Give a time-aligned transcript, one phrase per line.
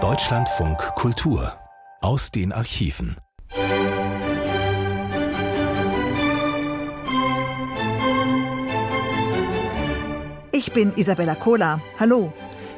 [0.00, 1.54] Deutschlandfunk Kultur
[2.00, 3.16] aus den Archiven.
[10.52, 11.80] Ich bin Isabella Kohler.
[11.98, 12.32] Hallo.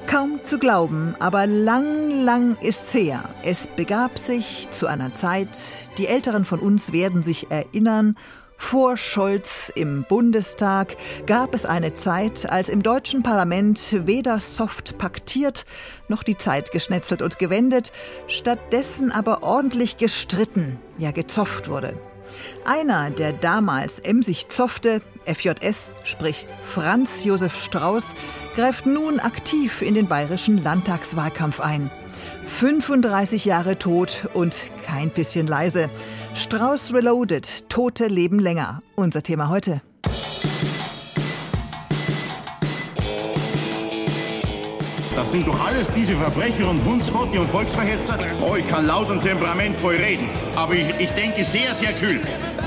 [0.07, 3.29] Kaum zu glauben, aber lang, lang ist's her.
[3.43, 5.59] Es begab sich zu einer Zeit,
[5.99, 8.17] die Älteren von uns werden sich erinnern,
[8.61, 15.65] vor Scholz im Bundestag gab es eine Zeit, als im deutschen Parlament weder soft paktiert
[16.07, 17.91] noch die Zeit geschnetzelt und gewendet,
[18.29, 21.99] stattdessen aber ordentlich gestritten, ja gezofft wurde.
[22.65, 28.15] Einer, der damals emsig zoffte, FJS, sprich Franz Josef Strauß,
[28.55, 31.91] greift nun aktiv in den bayerischen Landtagswahlkampf ein.
[32.47, 35.89] 35 Jahre tot und kein bisschen leise.
[36.35, 38.81] Strauß Reloaded, Tote leben länger.
[38.95, 39.83] Unser Thema heute.
[45.15, 48.19] Das sind doch alles diese Verbrecher und Hundsfotti und Volksverhetzer.
[48.41, 52.21] Oh, ich kann laut und temperamentvoll reden, aber ich, ich denke sehr, sehr kühl.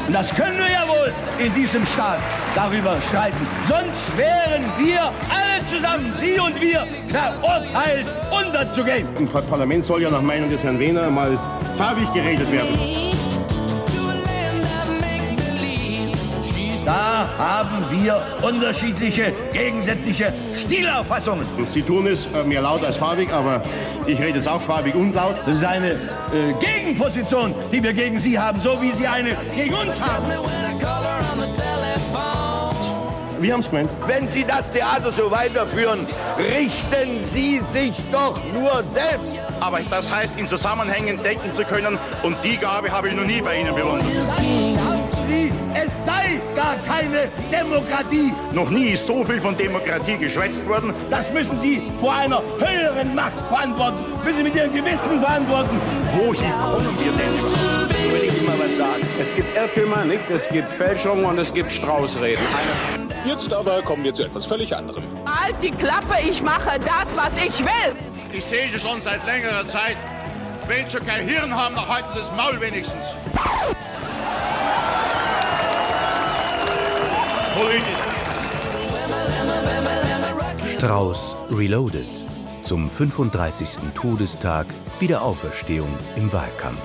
[0.06, 1.12] Und das können wir ja wohl
[1.44, 2.20] in diesem Staat
[2.54, 3.48] darüber streiten.
[3.68, 9.08] Sonst wären wir alle zusammen, Sie und wir, verurteilt, unterzugehen.
[9.18, 11.40] Im Parlament soll ja nach Meinung des Herrn Wehner mal
[11.78, 13.13] farbig geredet werden.
[16.86, 20.34] Da haben wir unterschiedliche, gegensätzliche
[20.66, 21.46] Stilauffassungen.
[21.58, 23.62] Und Sie tun es äh, mehr laut als farbig, aber
[24.06, 25.36] ich rede jetzt auch farbig unlaut.
[25.46, 29.74] Das ist eine äh, Gegenposition, die wir gegen Sie haben, so wie Sie eine gegen
[29.74, 30.28] uns haben.
[33.40, 33.90] Wir haben es gemeint.
[34.06, 39.26] Wenn Sie das Theater so weiterführen, richten Sie sich doch nur selbst.
[39.60, 43.42] Aber das heißt, in Zusammenhängen denken zu können und die Gabe habe ich noch nie
[43.42, 44.06] bei Ihnen bewundert.
[45.84, 48.34] Sie, es sei gar keine Demokratie.
[48.54, 50.94] Noch nie ist so viel von Demokratie geschwätzt worden.
[51.10, 53.98] Das müssen Sie vor einer höheren Macht verantworten.
[54.24, 55.80] Müssen Sie mit Ihrem Gewissen verantworten.
[56.16, 58.14] Wohin kommen wir denn?
[58.14, 59.04] Will ich mal was sagen?
[59.20, 60.30] Es gibt Irrtümer, nicht?
[60.30, 62.44] Es gibt Fälschungen und es gibt Straußreden.
[63.26, 65.04] Jetzt aber kommen wir zu etwas völlig anderem.
[65.26, 67.96] Halt die Klappe, ich mache das, was ich will.
[68.34, 69.98] Ich sehe sie schon seit längerer Zeit.
[70.68, 73.02] Wenn schon kein Hirn haben, dann halten sie das Maul wenigstens.
[80.66, 82.26] Strauß Reloaded
[82.64, 83.92] zum 35.
[83.94, 84.66] Todestag
[85.00, 86.82] Wiederauferstehung im Wahlkampf.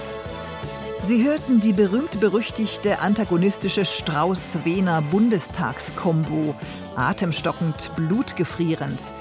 [1.01, 6.55] Sie hörten die berühmt-berüchtigte antagonistische Strauß-Wehner Bundestagskombo.
[6.97, 9.13] Atemstockend, blutgefrierend.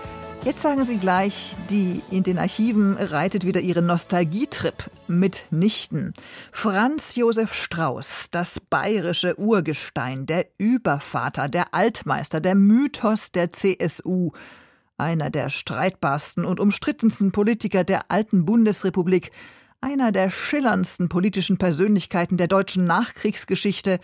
[0.47, 6.13] Jetzt sagen Sie gleich, die in den Archiven reitet wieder ihren Nostalgietrip mitnichten.
[6.53, 14.31] Franz Josef Strauß, das bayerische Urgestein, der Übervater, der Altmeister, der Mythos der CSU.
[14.97, 19.31] Einer der streitbarsten und umstrittensten Politiker der alten Bundesrepublik,
[19.81, 24.00] einer der schillerndsten politischen Persönlichkeiten der deutschen Nachkriegsgeschichte,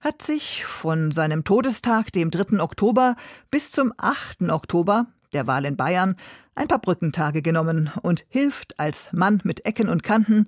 [0.00, 2.60] hat sich von seinem Todestag, dem 3.
[2.60, 3.16] Oktober,
[3.50, 4.50] bis zum 8.
[4.50, 6.16] Oktober, der Wahl in Bayern,
[6.54, 10.46] ein paar Brückentage genommen und hilft als Mann mit Ecken und Kanten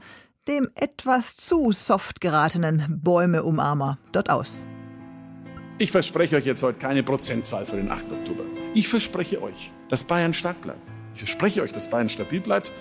[0.49, 4.65] dem etwas zu soft geratenen Bäume-Umarmer dort aus.
[5.79, 8.11] Ich verspreche euch jetzt heute keine Prozentzahl für den 8.
[8.11, 8.43] Oktober.
[8.75, 10.81] Ich verspreche euch, dass Bayern stark bleibt.
[11.15, 12.73] Ich verspreche euch, dass Bayern stabil bleibt.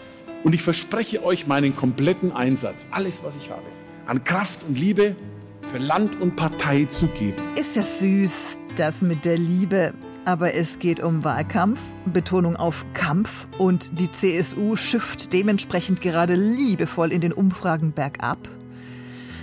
[0.43, 3.63] Und ich verspreche euch meinen kompletten Einsatz, alles, was ich habe,
[4.05, 5.15] an Kraft und Liebe
[5.63, 7.55] für Land und Partei zu geben.
[7.55, 9.93] Ist ja süß, das mit der Liebe.
[10.29, 17.11] Aber es geht um Wahlkampf, Betonung auf Kampf und die CSU schifft dementsprechend gerade liebevoll
[17.11, 18.37] in den Umfragen bergab.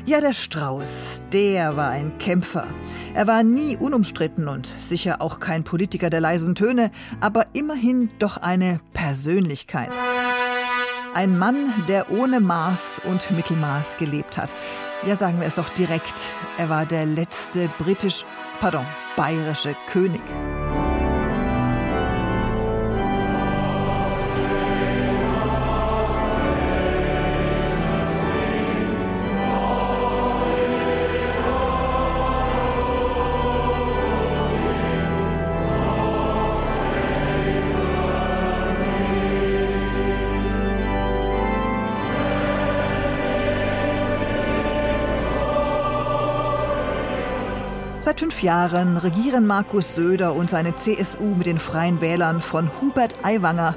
[0.04, 2.68] Ja, der Strauß, der war ein Kämpfer.
[3.14, 8.36] Er war nie unumstritten und sicher auch kein Politiker der leisen Töne, aber immerhin doch
[8.36, 9.90] eine Persönlichkeit.
[11.14, 14.54] Ein Mann, der ohne Maß und Mittelmaß gelebt hat.
[15.04, 16.14] Ja, sagen wir es doch direkt.
[16.58, 18.24] Er war der letzte britisch,
[18.60, 18.86] pardon,
[19.16, 20.22] bayerische König.
[48.16, 53.14] Seit fünf Jahren regieren Markus Söder und seine CSU mit den Freien Wählern von Hubert
[53.22, 53.76] Aiwanger,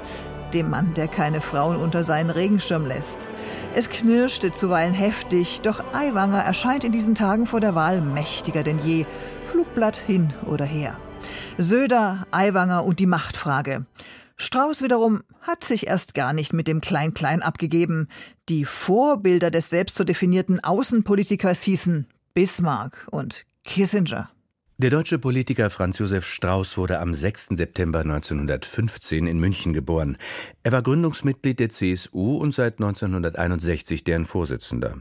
[0.54, 3.28] dem Mann, der keine Frauen unter seinen Regenschirm lässt.
[3.74, 8.78] Es knirschte zuweilen heftig, doch Aiwanger erscheint in diesen Tagen vor der Wahl mächtiger denn
[8.78, 9.04] je.
[9.52, 10.96] Flugblatt hin oder her.
[11.58, 13.84] Söder, Aiwanger und die Machtfrage.
[14.38, 18.08] Strauß wiederum hat sich erst gar nicht mit dem Klein-Klein abgegeben.
[18.48, 24.30] Die Vorbilder des selbst so definierten Außenpolitikers hießen Bismarck und Kissinger.
[24.78, 27.48] Der deutsche Politiker Franz Josef Strauß wurde am 6.
[27.48, 30.16] September 1915 in München geboren.
[30.62, 34.96] Er war Gründungsmitglied der CSU und seit 1961 deren Vorsitzender.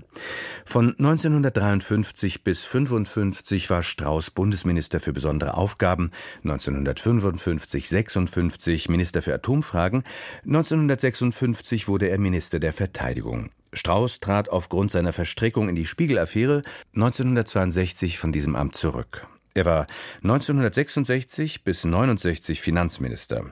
[0.65, 6.11] Von 1953 bis 1955 war Strauß Bundesminister für besondere Aufgaben,
[6.43, 10.03] 1955 56 Minister für Atomfragen,
[10.43, 13.51] 1956 wurde er Minister der Verteidigung.
[13.73, 16.63] Strauß trat aufgrund seiner Verstrickung in die Spiegel-Affäre
[16.95, 19.27] 1962 von diesem Amt zurück.
[19.53, 19.87] Er war
[20.23, 23.51] 1966 bis 69 Finanzminister.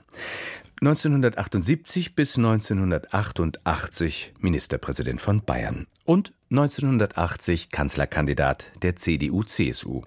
[0.80, 10.04] 1978 bis 1988 Ministerpräsident von Bayern und 1980 Kanzlerkandidat der CDU-CSU.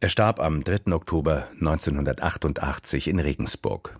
[0.00, 0.92] Er starb am 3.
[0.94, 3.99] Oktober 1988 in Regensburg.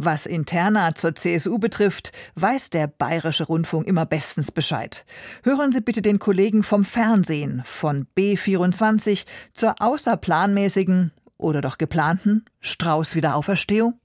[0.00, 5.04] Was Interna zur CSU betrifft, weiß der Bayerische Rundfunk immer bestens Bescheid.
[5.42, 9.24] Hören Sie bitte den Kollegen vom Fernsehen von B24
[9.54, 13.98] zur außerplanmäßigen oder doch geplanten Strauß-Wiederauferstehung.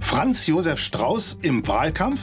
[0.00, 2.20] Franz Josef Strauß im Wahlkampf?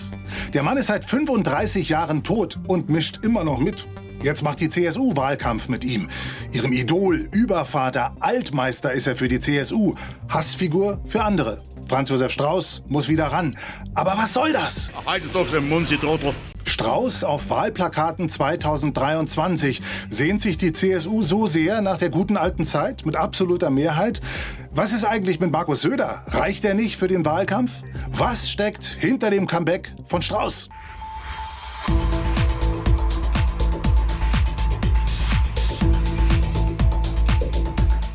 [0.54, 3.84] Der Mann ist seit 35 Jahren tot und mischt immer noch mit.
[4.24, 6.08] Jetzt macht die CSU Wahlkampf mit ihm.
[6.54, 9.96] Ihrem Idol, Übervater, Altmeister ist er für die CSU.
[10.30, 11.58] Hassfigur für andere.
[11.92, 13.58] Franz Josef Strauß muss wieder ran.
[13.96, 14.92] Aber was soll das?
[15.06, 16.34] Halt es doch den Mund, Sie Trottel.
[16.64, 19.82] Strauß auf Wahlplakaten 2023.
[20.10, 24.22] Sehnt sich die CSU so sehr nach der guten alten Zeit mit absoluter Mehrheit?
[24.74, 26.24] Was ist eigentlich mit Markus Söder?
[26.28, 27.84] Reicht er nicht für den Wahlkampf?
[28.08, 30.70] Was steckt hinter dem Comeback von Strauß?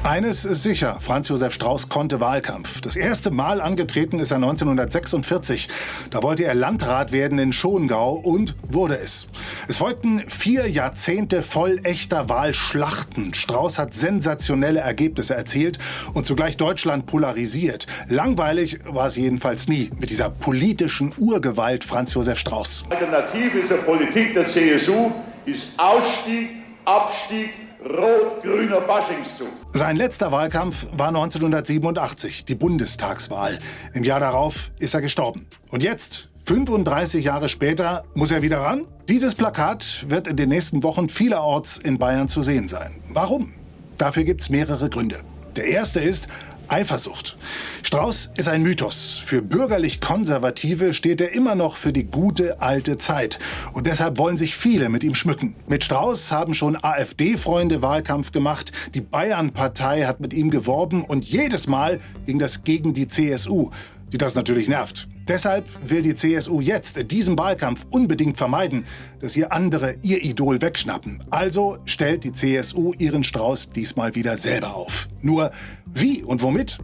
[0.06, 2.81] Eines ist sicher, Franz Josef Strauß konnte Wahlkampf.
[2.81, 5.69] Das erste Mal angetreten ist er 1946.
[6.11, 9.26] Da wollte er Landrat werden in Schongau und wurde es.
[9.67, 13.35] Es folgten vier Jahrzehnte voll echter Wahlschlachten.
[13.35, 15.81] Strauß hat sensationelle Ergebnisse erzielt
[16.14, 17.88] und zugleich Deutschland polarisiert.
[18.06, 22.85] Langweilig war es jedenfalls nie mit dieser politischen Urgewalt Franz Josef Strauß.
[22.91, 25.11] Alternative zur Politik der CSU
[25.47, 26.50] ist Ausstieg,
[26.85, 27.50] Abstieg,
[27.87, 29.49] rot-grüner Faschingszug.
[29.73, 33.59] Sein letzter Wahlkampf war 1987, die Bundestagswahl.
[33.94, 35.47] Im Jahr darauf ist er gestorben.
[35.71, 38.87] Und jetzt, 35 Jahre später, muss er wieder ran?
[39.09, 43.03] Dieses Plakat wird in den nächsten Wochen vielerorts in Bayern zu sehen sein.
[43.09, 43.53] Warum?
[43.99, 45.21] Dafür gibt es mehrere Gründe.
[45.56, 46.29] Der erste ist,
[46.69, 47.37] Eifersucht.
[47.83, 49.23] Strauß ist ein Mythos.
[49.25, 53.39] Für bürgerlich-Konservative steht er immer noch für die gute alte Zeit.
[53.73, 55.55] Und deshalb wollen sich viele mit ihm schmücken.
[55.67, 58.73] Mit Strauß haben schon AfD-Freunde Wahlkampf gemacht.
[58.95, 61.05] Die Bayern-Partei hat mit ihm geworben.
[61.05, 63.71] Und jedes Mal ging das gegen die CSU,
[64.13, 65.09] die das natürlich nervt.
[65.29, 68.87] Deshalb will die CSU jetzt in diesem Wahlkampf unbedingt vermeiden,
[69.19, 71.25] dass ihr andere ihr Idol wegschnappen.
[71.31, 75.09] Also stellt die CSU ihren Strauß diesmal wieder selber auf.
[75.23, 75.51] Nur
[76.00, 76.78] wie und womit?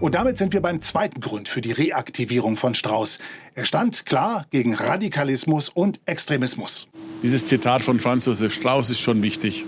[0.00, 3.18] Und damit sind wir beim zweiten Grund für die Reaktivierung von Strauß.
[3.54, 6.88] Er stand klar gegen Radikalismus und Extremismus.
[7.22, 9.64] Dieses Zitat von Franz Josef Strauß ist schon wichtig.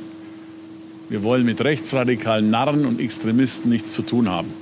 [1.08, 4.52] Wir wollen mit rechtsradikalen Narren und Extremisten nichts zu tun haben.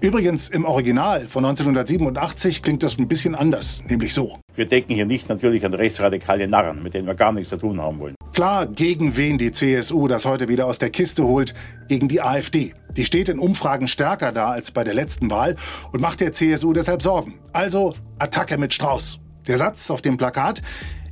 [0.00, 4.38] Übrigens, im Original von 1987 klingt das ein bisschen anders, nämlich so.
[4.54, 7.80] Wir denken hier nicht natürlich an rechtsradikale Narren, mit denen wir gar nichts zu tun
[7.80, 8.14] haben wollen.
[8.32, 11.54] Klar, gegen wen die CSU das heute wieder aus der Kiste holt,
[11.88, 12.74] gegen die AfD.
[12.96, 15.56] Die steht in Umfragen stärker da als bei der letzten Wahl
[15.92, 17.34] und macht der CSU deshalb Sorgen.
[17.52, 19.20] Also Attacke mit Strauß.
[19.46, 20.62] Der Satz auf dem Plakat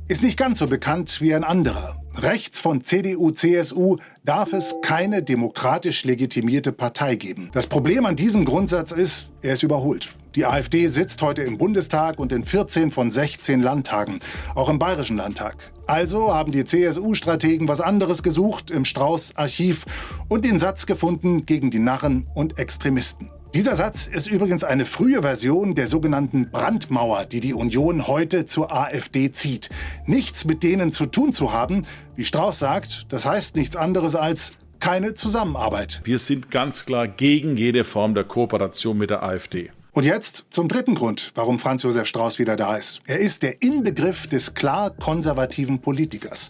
[0.07, 1.97] ist nicht ganz so bekannt wie ein anderer.
[2.15, 7.49] Rechts von CDU, CSU darf es keine demokratisch legitimierte Partei geben.
[7.53, 10.15] Das Problem an diesem Grundsatz ist, er ist überholt.
[10.35, 14.19] Die AfD sitzt heute im Bundestag und in 14 von 16 Landtagen,
[14.55, 15.71] auch im Bayerischen Landtag.
[15.87, 19.85] Also haben die CSU-Strategen was anderes gesucht im Strauß-Archiv
[20.29, 23.29] und den Satz gefunden gegen die Narren und Extremisten.
[23.53, 28.73] Dieser Satz ist übrigens eine frühe Version der sogenannten Brandmauer, die die Union heute zur
[28.73, 29.69] AfD zieht.
[30.07, 34.53] Nichts mit denen zu tun zu haben, wie Strauß sagt, das heißt nichts anderes als
[34.79, 36.01] keine Zusammenarbeit.
[36.03, 39.69] Wir sind ganz klar gegen jede Form der Kooperation mit der AfD.
[39.91, 43.01] Und jetzt zum dritten Grund, warum Franz Josef Strauß wieder da ist.
[43.05, 46.49] Er ist der Inbegriff des klar konservativen Politikers.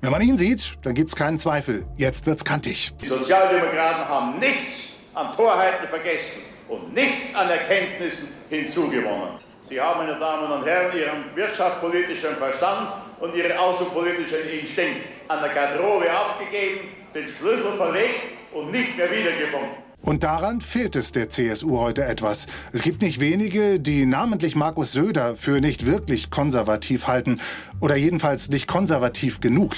[0.00, 1.86] Wenn man ihn sieht, dann gibt's keinen Zweifel.
[1.96, 2.92] Jetzt wird's kantig.
[3.00, 4.89] Die Sozialdemokraten haben nichts
[5.20, 9.38] an Torheiten vergessen und nichts an Erkenntnissen hinzugewonnen.
[9.68, 12.88] Sie haben, meine Damen und Herren, Ihren wirtschaftspolitischen Verstand
[13.20, 18.20] und Ihren außenpolitischen Instinkt an der Garderobe abgegeben, den Schlüssel verlegt
[18.52, 19.89] und nicht mehr wiedergefunden.
[20.02, 22.46] Und daran fehlt es der CSU heute etwas.
[22.72, 27.40] Es gibt nicht wenige, die namentlich Markus Söder für nicht wirklich konservativ halten
[27.80, 29.74] oder jedenfalls nicht konservativ genug.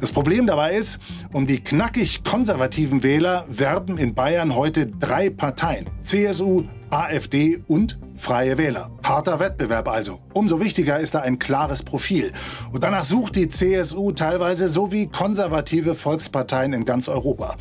[0.00, 1.00] Das Problem dabei ist,
[1.32, 5.86] um die knackig konservativen Wähler werben in Bayern heute drei Parteien.
[6.02, 8.90] CSU, AfD und Freie Wähler.
[9.02, 10.20] Harter Wettbewerb also.
[10.32, 12.32] Umso wichtiger ist da ein klares Profil.
[12.72, 17.56] Und danach sucht die CSU teilweise so wie konservative Volksparteien in ganz Europa.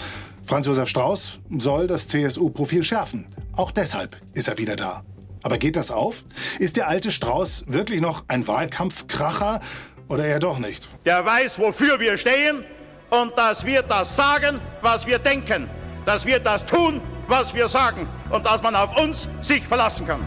[0.47, 3.27] Franz Josef Strauß soll das CSU-Profil schärfen.
[3.55, 5.03] Auch deshalb ist er wieder da.
[5.41, 6.23] Aber geht das auf?
[6.59, 9.59] Ist der alte Strauß wirklich noch ein Wahlkampfkracher
[10.07, 10.87] oder eher doch nicht?
[11.05, 12.63] Der weiß, wofür wir stehen
[13.09, 15.67] und dass wir das sagen, was wir denken.
[16.05, 20.21] Dass wir das tun, was wir sagen und dass man auf uns sich verlassen kann.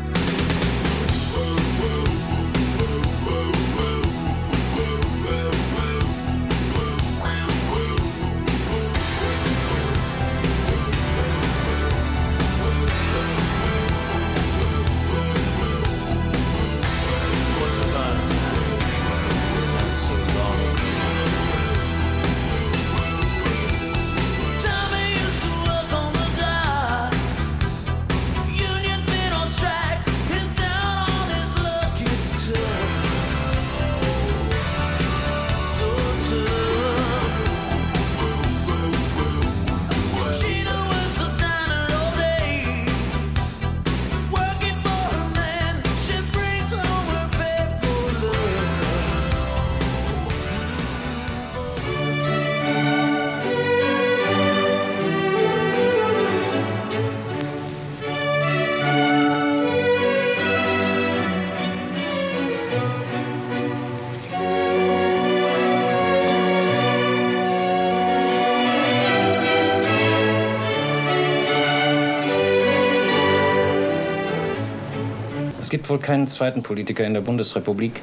[75.68, 78.00] Es gibt wohl keinen zweiten Politiker in der Bundesrepublik,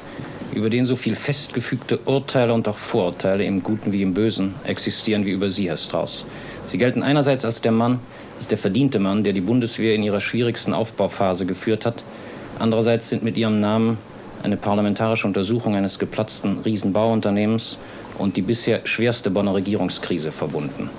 [0.53, 5.25] über den so viel festgefügte Urteile und auch Vorurteile im Guten wie im Bösen existieren
[5.25, 6.27] wie über Sie, Herr Strauß.
[6.65, 8.01] Sie gelten einerseits als der Mann,
[8.37, 12.03] als der verdiente Mann, der die Bundeswehr in ihrer schwierigsten Aufbauphase geführt hat.
[12.59, 13.97] Andererseits sind mit Ihrem Namen
[14.43, 17.79] eine parlamentarische Untersuchung eines geplatzten Riesenbauunternehmens
[18.19, 20.91] und die bisher schwerste Bonner Regierungskrise verbunden.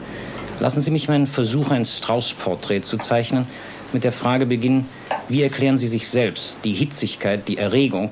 [0.58, 3.46] Lassen Sie mich meinen Versuch, ein Strauß-Porträt zu zeichnen,
[3.92, 4.88] mit der Frage beginnen,
[5.28, 8.10] wie erklären Sie sich selbst die Hitzigkeit, die Erregung,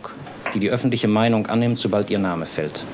[0.54, 2.84] die die öffentliche Meinung annimmt, sobald Ihr Name fällt?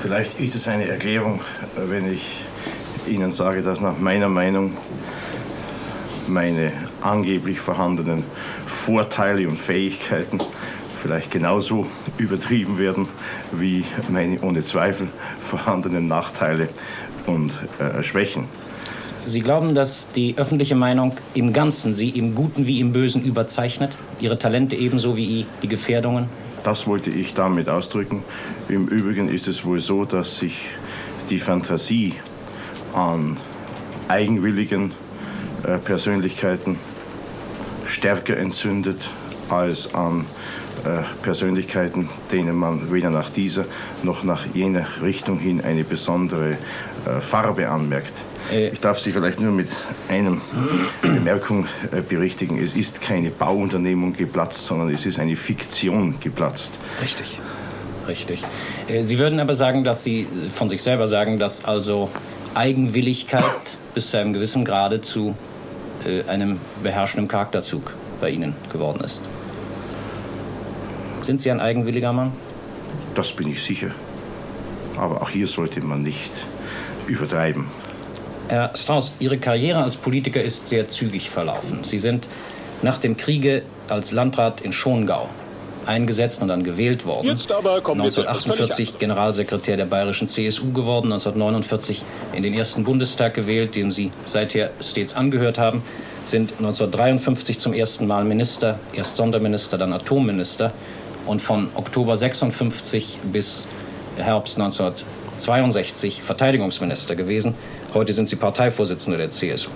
[0.00, 1.40] Vielleicht ist es eine Erklärung,
[1.76, 2.22] wenn ich
[3.06, 4.76] Ihnen sage, dass nach meiner Meinung
[6.26, 8.24] meine angeblich vorhandenen
[8.66, 10.38] Vorteile und Fähigkeiten
[11.00, 11.86] vielleicht genauso
[12.18, 13.08] übertrieben werden
[13.52, 15.08] wie meine ohne Zweifel
[15.44, 16.68] vorhandenen Nachteile
[17.26, 18.44] und äh, Schwächen.
[19.26, 23.96] Sie glauben, dass die öffentliche Meinung im Ganzen Sie im Guten wie im Bösen überzeichnet?
[24.20, 26.28] Ihre Talente ebenso wie die Gefährdungen?
[26.64, 28.22] Das wollte ich damit ausdrücken.
[28.68, 30.54] Im Übrigen ist es wohl so, dass sich
[31.30, 32.14] die Fantasie
[32.94, 33.36] an
[34.08, 34.92] eigenwilligen
[35.62, 36.78] äh, Persönlichkeiten
[37.86, 39.08] stärker entzündet
[39.48, 40.26] als an
[40.84, 43.64] äh, Persönlichkeiten, denen man weder nach dieser
[44.02, 48.14] noch nach jener Richtung hin eine besondere äh, Farbe anmerkt.
[48.50, 48.68] Äh.
[48.68, 49.68] Ich darf Sie vielleicht nur mit
[50.08, 50.36] einer
[51.02, 52.62] Bemerkung äh, berichtigen.
[52.62, 56.72] Es ist keine Bauunternehmung geplatzt, sondern es ist eine Fiktion geplatzt.
[57.02, 57.40] Richtig.
[58.08, 58.42] Richtig.
[58.88, 62.10] Äh, Sie würden aber sagen, dass Sie von sich selber sagen, dass also
[62.54, 63.44] Eigenwilligkeit
[63.94, 65.34] bis zu einem gewissen Grade zu
[66.28, 67.92] einem beherrschenden Charakterzug
[68.22, 69.22] bei Ihnen geworden ist.
[71.20, 72.32] Sind Sie ein eigenwilliger Mann?
[73.14, 73.90] Das bin ich sicher.
[74.96, 76.32] Aber auch hier sollte man nicht
[77.06, 77.66] übertreiben.
[78.50, 81.84] Herr Strauß, Ihre Karriere als Politiker ist sehr zügig verlaufen.
[81.84, 82.26] Sie sind
[82.82, 85.28] nach dem Kriege als Landrat in Schongau
[85.86, 87.28] eingesetzt und dann gewählt worden.
[87.28, 92.02] Jetzt aber kommen 1948 Generalsekretär der bayerischen CSU geworden, 1949
[92.32, 95.84] in den ersten Bundestag gewählt, dem Sie seither stets angehört haben,
[96.24, 100.72] sind 1953 zum ersten Mal Minister, erst Sonderminister, dann Atomminister
[101.24, 103.68] und von Oktober 56 bis
[104.16, 107.54] Herbst 1962 Verteidigungsminister gewesen.
[107.92, 109.70] Heute sind Sie Parteivorsitzender der CSU.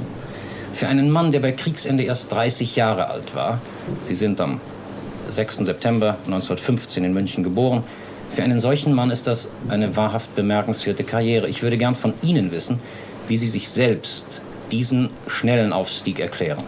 [0.73, 3.61] Für einen Mann, der bei Kriegsende erst 30 Jahre alt war,
[4.01, 4.61] Sie sind am
[5.29, 5.57] 6.
[5.59, 7.83] September 1915 in München geboren,
[8.31, 11.49] für einen solchen Mann ist das eine wahrhaft bemerkenswerte Karriere.
[11.49, 12.79] Ich würde gern von Ihnen wissen,
[13.29, 14.41] wie Sie sich selbst
[14.73, 16.59] diesen schnellen Aufstieg erklären.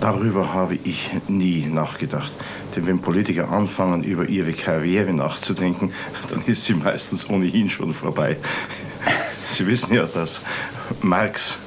[0.00, 2.32] Darüber habe ich nie nachgedacht.
[2.74, 5.92] Denn wenn Politiker anfangen, über ihre Karriere nachzudenken,
[6.30, 8.36] dann ist sie meistens ohnehin schon vorbei.
[9.52, 10.40] Sie wissen ja, dass
[11.00, 11.58] Marx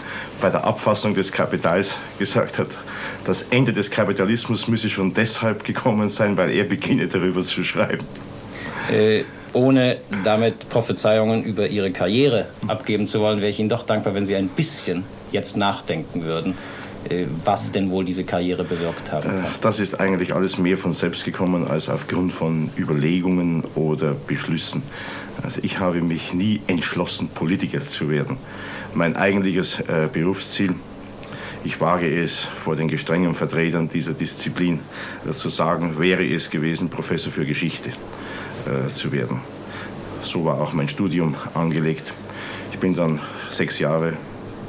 [0.42, 2.68] bei der Abfassung des Kapitals gesagt hat,
[3.26, 8.06] das Ende des Kapitalismus müsse schon deshalb gekommen sein, weil er beginne darüber zu schreiben.
[8.92, 9.24] Äh,
[9.54, 14.26] ohne damit Prophezeiungen über Ihre Karriere abgeben zu wollen, wäre ich Ihnen doch dankbar, wenn
[14.26, 16.58] Sie ein bisschen jetzt nachdenken würden,
[17.44, 19.46] was denn wohl diese Karriere bewirkt haben kann.
[19.46, 24.84] Äh, das ist eigentlich alles mehr von selbst gekommen als aufgrund von Überlegungen oder Beschlüssen.
[25.42, 28.38] Also ich habe mich nie entschlossen, Politiker zu werden.
[28.94, 30.76] Mein eigentliches äh, Berufsziel
[31.66, 34.82] ich wage es vor den gestrengen Vertretern dieser Disziplin
[35.26, 37.92] äh, zu sagen, wäre es gewesen, Professor für Geschichte
[38.66, 39.40] äh, zu werden.
[40.24, 42.12] So war auch mein Studium angelegt.
[42.74, 44.18] Ich bin dann sechs Jahre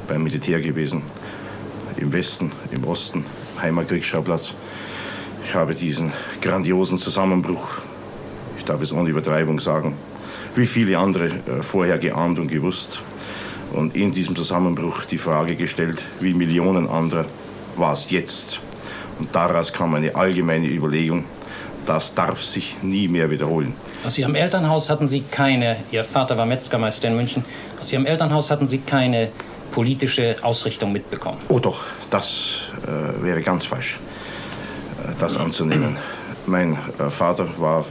[0.07, 1.01] beim Militär gewesen,
[1.97, 3.25] im Westen, im Osten,
[3.61, 4.55] Heimatkriegsschauplatz.
[5.47, 6.11] Ich habe diesen
[6.41, 7.77] grandiosen Zusammenbruch,
[8.57, 9.95] ich darf es ohne Übertreibung sagen,
[10.55, 12.99] wie viele andere äh, vorher geahnt und gewusst
[13.73, 17.25] und in diesem Zusammenbruch die Frage gestellt, wie Millionen anderer,
[17.75, 18.59] was jetzt?
[19.19, 21.25] Und daraus kam eine allgemeine Überlegung,
[21.85, 23.73] das darf sich nie mehr wiederholen.
[24.03, 27.45] Aus Ihrem Elternhaus hatten Sie keine, Ihr Vater war Metzgermeister in München,
[27.79, 29.29] aus Ihrem Elternhaus hatten Sie keine
[29.75, 31.37] politische Ausrichtung mitbekommen?
[31.49, 33.99] Oh doch, das äh, wäre ganz falsch,
[35.03, 35.97] äh, das anzunehmen.
[36.45, 37.83] Mein äh, Vater war,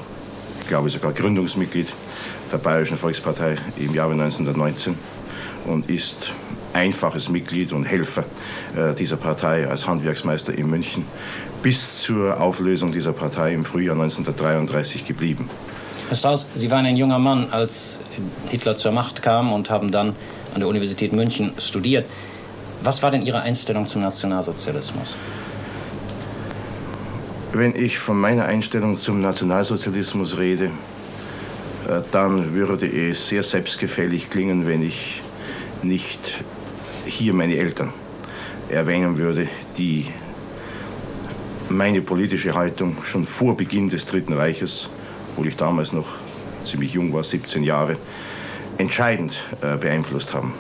[0.67, 1.93] glaube ich, sogar Gründungsmitglied
[2.51, 4.97] der Bayerischen Volkspartei im Jahre 1919
[5.67, 6.33] und ist
[6.73, 8.25] einfaches Mitglied und Helfer
[8.75, 11.05] äh, dieser Partei als Handwerksmeister in München
[11.63, 15.51] bis zur Auflösung dieser Partei im Frühjahr 1933 geblieben.
[16.09, 18.01] Herr Strauß, Sie waren ein junger Mann, als
[18.49, 20.17] Hitler zur Macht kam und haben dann
[20.55, 22.09] an der Universität München studiert.
[22.83, 25.17] Was war denn Ihre Einstellung zum Nationalsozialismus?
[27.53, 30.67] Wenn ich von meiner Einstellung zum Nationalsozialismus rede,
[31.89, 35.23] äh, dann würde es sehr selbstgefällig klingen, wenn ich
[35.83, 36.45] nicht
[37.07, 37.93] hier meine Eltern
[38.69, 40.07] erwähnen würde, die
[41.69, 44.89] meine politische Haltung schon vor Beginn des Dritten Reiches,
[45.31, 46.07] obwohl ich damals noch
[46.65, 47.97] ziemlich jung war, 17 Jahre,
[48.79, 50.55] entscheidend äh, beeinflusst haben.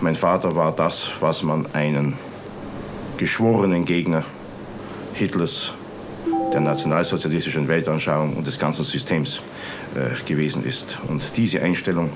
[0.00, 2.16] Mein Vater war das, was man einen
[3.18, 4.24] geschworenen Gegner
[5.14, 5.72] Hitlers,
[6.52, 9.40] der nationalsozialistischen Weltanschauung und des ganzen Systems
[9.94, 10.98] äh, gewesen ist.
[11.08, 12.10] Und diese Einstellung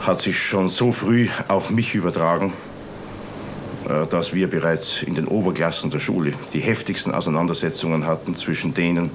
[0.00, 2.54] hat sich schon so früh auf mich übertragen,
[3.88, 9.10] äh, dass wir bereits in den Oberklassen der Schule die heftigsten Auseinandersetzungen hatten zwischen denen,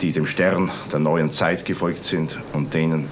[0.00, 3.08] die dem Stern der neuen Zeit gefolgt sind und denen,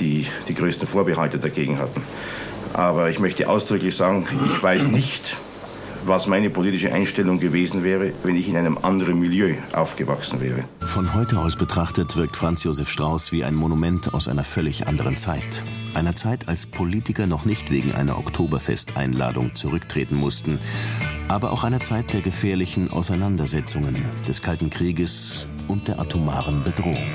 [0.00, 2.02] die die größten Vorbehalte dagegen hatten.
[2.72, 5.36] Aber ich möchte ausdrücklich sagen, ich weiß nicht,
[6.04, 10.64] was meine politische Einstellung gewesen wäre, wenn ich in einem anderen Milieu aufgewachsen wäre.
[10.80, 15.16] Von heute aus betrachtet wirkt Franz Josef Strauß wie ein Monument aus einer völlig anderen
[15.16, 15.62] Zeit.
[15.94, 20.58] Einer Zeit, als Politiker noch nicht wegen einer Oktoberfesteinladung zurücktreten mussten,
[21.28, 27.06] aber auch einer Zeit der gefährlichen Auseinandersetzungen, des Kalten Krieges und der atomaren Bedrohung.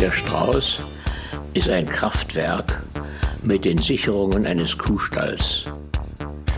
[0.00, 0.80] Der Strauß
[1.52, 2.82] ist ein Kraftwerk
[3.42, 5.66] mit den Sicherungen eines Kuhstalls.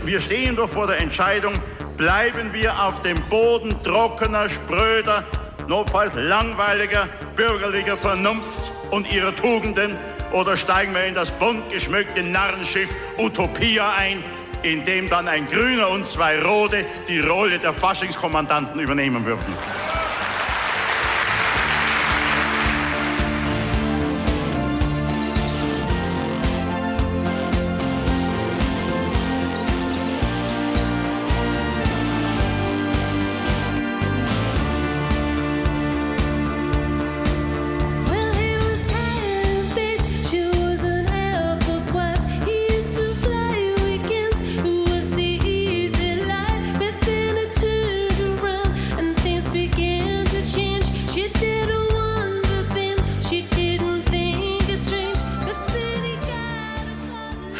[0.05, 1.51] Wir stehen doch vor der Entscheidung,
[1.97, 5.25] bleiben wir auf dem Boden trockener, spröder,
[5.67, 9.97] notfalls langweiliger bürgerlicher Vernunft und ihrer Tugenden
[10.31, 14.23] oder steigen wir in das bunt geschmückte Narrenschiff Utopia ein,
[14.61, 19.53] in dem dann ein Grüner und zwei Rote die Rolle der Faschingskommandanten übernehmen würden.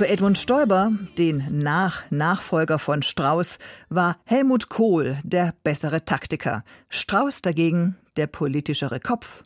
[0.07, 3.57] Edmund Stoiber, den Nach-Nachfolger von Strauß,
[3.89, 9.43] war Helmut Kohl der bessere Taktiker, Strauß dagegen der politischere Kopf.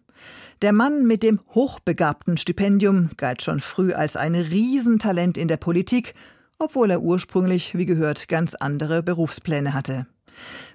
[0.62, 6.14] Der Mann mit dem hochbegabten Stipendium galt schon früh als ein Riesentalent in der Politik,
[6.60, 10.08] obwohl er ursprünglich, wie gehört, ganz andere Berufspläne hatte.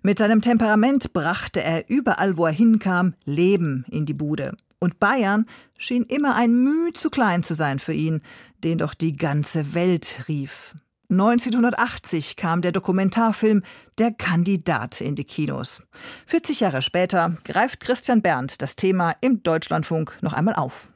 [0.02, 4.56] Mit seinem Temperament brachte er überall, wo er hinkam, Leben in die Bude.
[4.78, 5.46] Und Bayern
[5.78, 8.20] schien immer ein Müh zu klein zu sein für ihn,
[8.64, 10.74] den doch die ganze Welt rief.
[11.10, 13.62] 1980 kam der Dokumentarfilm
[13.98, 15.82] Der Kandidat in die Kinos.
[16.26, 20.90] 40 Jahre später greift Christian Berndt das Thema im Deutschlandfunk noch einmal auf.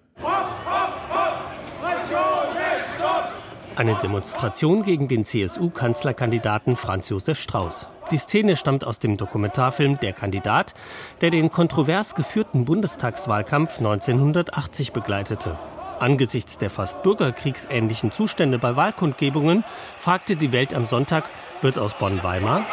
[3.76, 7.88] Eine Demonstration gegen den CSU-Kanzlerkandidaten Franz Josef Strauß.
[8.10, 10.72] Die Szene stammt aus dem Dokumentarfilm Der Kandidat,
[11.20, 15.58] der den kontrovers geführten Bundestagswahlkampf 1980 begleitete.
[15.98, 19.64] Angesichts der fast bürgerkriegsähnlichen Zustände bei Wahlkundgebungen
[19.98, 21.30] fragte die Welt am Sonntag,
[21.62, 22.66] wird aus Bonn-Weimar?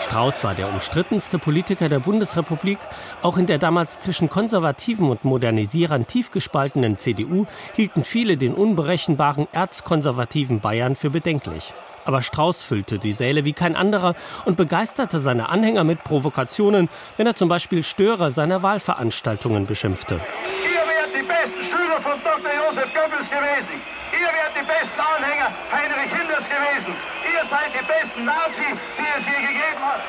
[0.00, 2.78] Strauß war der umstrittenste Politiker der Bundesrepublik.
[3.22, 9.48] Auch in der damals zwischen Konservativen und Modernisierern tief gespaltenen CDU hielten viele den unberechenbaren
[9.52, 11.74] erzkonservativen Bayern für bedenklich.
[12.04, 14.14] Aber Strauß füllte die Säle wie kein anderer
[14.46, 20.20] und begeisterte seine Anhänger mit Provokationen, wenn er zum Beispiel Störer seiner Wahlveranstaltungen beschimpfte.
[21.98, 22.52] Ihr von Dr.
[22.54, 23.74] Josef Goebbels gewesen.
[24.12, 26.94] Ihr wärt die besten Anhänger Heinrich Himmlers gewesen.
[27.24, 30.00] Ihr seid die besten Nazi, die es je gegeben hat.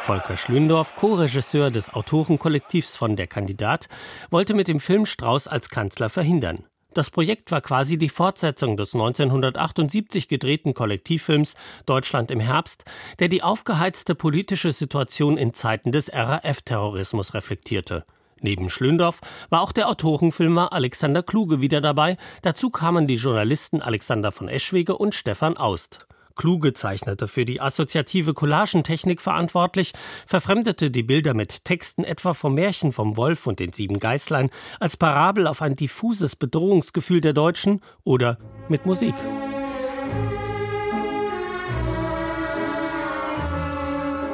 [0.00, 3.88] Volker Schlündorf, Co-Regisseur des Autorenkollektivs von Der Kandidat,
[4.30, 6.66] wollte mit dem Film Strauß als Kanzler verhindern.
[6.94, 11.54] Das Projekt war quasi die Fortsetzung des 1978 gedrehten Kollektivfilms
[11.84, 12.84] Deutschland im Herbst,
[13.18, 18.04] der die aufgeheizte politische Situation in Zeiten des RAF-Terrorismus reflektierte.
[18.40, 19.20] Neben Schlöndorff
[19.50, 22.16] war auch der Autorenfilmer Alexander Kluge wieder dabei.
[22.42, 26.06] Dazu kamen die Journalisten Alexander von Eschwege und Stefan Aust.
[26.38, 29.92] Kluge zeichnete für die assoziative Collagentechnik verantwortlich,
[30.26, 34.48] verfremdete die Bilder mit Texten etwa vom Märchen vom Wolf und den sieben Geißlein
[34.80, 39.14] als Parabel auf ein diffuses Bedrohungsgefühl der Deutschen oder mit Musik.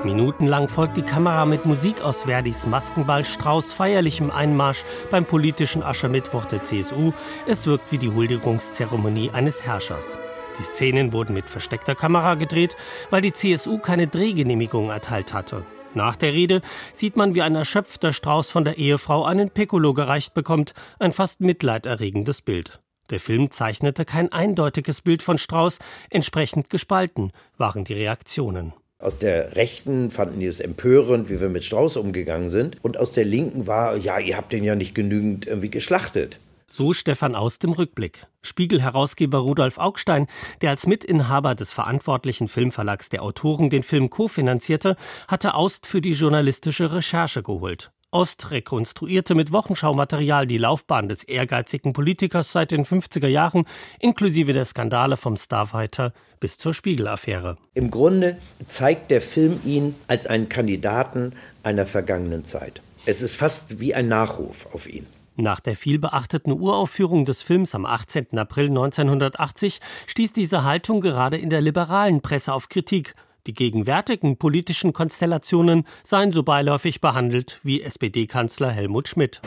[0.04, 6.44] Minutenlang folgt die Kamera mit Musik aus Verdis Maskenball Strauß feierlichem Einmarsch beim politischen Aschermittwoch
[6.44, 7.14] der CSU.
[7.46, 10.18] Es wirkt wie die Huldigungszeremonie eines Herrschers.
[10.58, 12.76] Die Szenen wurden mit versteckter Kamera gedreht,
[13.08, 15.64] weil die CSU keine Drehgenehmigung erteilt hatte.
[15.94, 16.60] Nach der Rede
[16.92, 21.40] sieht man, wie ein erschöpfter Strauß von der Ehefrau einen Piccolo gereicht bekommt, ein fast
[21.40, 22.82] mitleiderregendes Bild.
[23.08, 25.78] Der Film zeichnete kein eindeutiges Bild von Strauß,
[26.10, 28.74] entsprechend gespalten waren die Reaktionen.
[28.98, 32.82] Aus der Rechten fanden die es empörend, wie wir mit Strauß umgegangen sind.
[32.82, 36.40] Und aus der Linken war, ja, ihr habt den ja nicht genügend irgendwie geschlachtet.
[36.68, 38.26] So Stefan aus dem Rückblick.
[38.42, 40.26] Spiegel-Herausgeber Rudolf Augstein,
[40.60, 44.96] der als Mitinhaber des verantwortlichen Filmverlags der Autoren den Film kofinanzierte,
[45.28, 47.92] hatte Aust für die journalistische Recherche geholt.
[48.14, 53.64] Ost rekonstruierte mit Wochenschaumaterial die Laufbahn des ehrgeizigen Politikers seit den 50er Jahren,
[53.98, 57.58] inklusive der Skandale vom Starfighter bis zur Spiegel-Affäre.
[57.74, 61.32] Im Grunde zeigt der Film ihn als einen Kandidaten
[61.64, 62.82] einer vergangenen Zeit.
[63.04, 65.08] Es ist fast wie ein Nachruf auf ihn.
[65.34, 68.38] Nach der vielbeachteten Uraufführung des Films am 18.
[68.38, 73.16] April 1980 stieß diese Haltung gerade in der liberalen Presse auf Kritik.
[73.46, 79.42] Die gegenwärtigen politischen Konstellationen seien so beiläufig behandelt wie SPD-Kanzler Helmut Schmidt.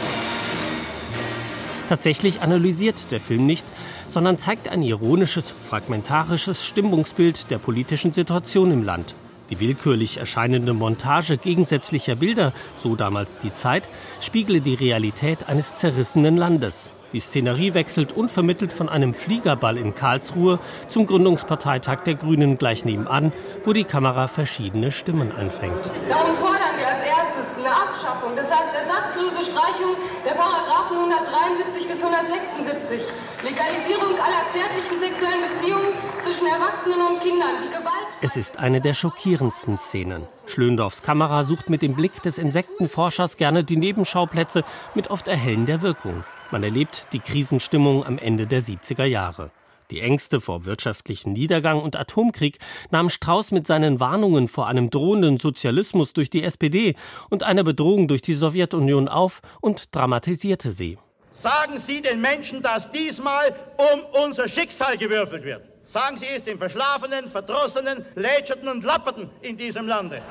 [1.90, 3.66] Tatsächlich analysiert der Film nicht,
[4.08, 9.16] sondern zeigt ein ironisches, fragmentarisches Stimmungsbild der politischen Situation im Land.
[9.50, 16.38] Die willkürlich erscheinende Montage gegensätzlicher Bilder, so damals die Zeit, spiegle die Realität eines zerrissenen
[16.38, 16.92] Landes.
[17.14, 23.32] Die Szenerie wechselt unvermittelt von einem Fliegerball in Karlsruhe zum Gründungsparteitag der Grünen gleich nebenan,
[23.64, 25.90] wo die Kamera verschiedene Stimmen einfängt.
[26.10, 32.04] Darum fordern wir als erstes eine Abschaffung, das heißt ersatzlose Streichung der Paragraphen 173 bis
[32.04, 33.02] 176,
[33.44, 38.08] Legalisierung aller zärtlichen sexuellen Beziehungen zwischen Erwachsenen und Kindern, die Gewalt.
[38.22, 40.28] Es ist eine der schockierendsten Szenen.
[40.46, 46.26] Schlöndorffs Kamera sucht mit dem Blick des Insektenforschers gerne die Nebenschauplätze mit oft erhellender Wirkung.
[46.50, 49.52] Man erlebt die Krisenstimmung am Ende der 70er Jahre.
[49.92, 55.38] Die Ängste vor wirtschaftlichem Niedergang und Atomkrieg nahm Strauß mit seinen Warnungen vor einem drohenden
[55.38, 56.96] Sozialismus durch die SPD
[57.30, 60.98] und einer Bedrohung durch die Sowjetunion auf und dramatisierte sie.
[61.34, 65.64] Sagen Sie den Menschen, dass diesmal um unser Schicksal gewürfelt wird.
[65.86, 70.22] Sagen Sie es den Verschlafenen, Verdrossenen, Lätscherten und Lapperten in diesem Lande.